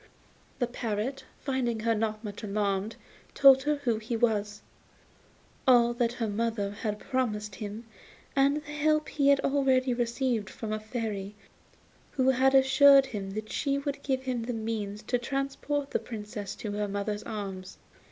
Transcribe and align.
The 0.57 0.65
parrot, 0.65 1.25
finding 1.41 1.79
she 1.81 1.85
was 1.85 1.95
not 1.95 2.23
much 2.23 2.41
alarmed, 2.41 2.95
told 3.35 3.61
her 3.61 3.75
who 3.75 3.97
he 3.97 4.17
was, 4.17 4.63
all 5.67 5.93
that 5.93 6.13
her 6.13 6.27
mother 6.27 6.71
had 6.71 6.97
promised 6.97 7.53
him 7.53 7.85
and 8.35 8.57
the 8.63 8.71
help 8.71 9.09
he 9.09 9.27
had 9.27 9.39
already 9.41 9.93
received 9.93 10.49
from 10.49 10.73
a 10.73 10.79
Fairy 10.79 11.35
who 12.13 12.31
had 12.31 12.55
assured 12.55 13.05
him 13.05 13.29
that 13.35 13.51
she 13.51 13.77
would 13.77 14.01
give 14.01 14.23
him 14.23 14.43
means 14.65 15.03
to 15.03 15.19
transport 15.19 15.91
the 15.91 15.99
Princess 15.99 16.55
to 16.55 16.71
her 16.71 16.87
mother's 16.87 17.21
arms. 17.21 17.77